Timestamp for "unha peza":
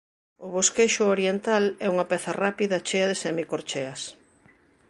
1.93-2.31